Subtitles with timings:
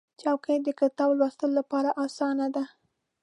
[0.21, 2.63] چوکۍ د کتاب لوستلو لپاره اسانه ده.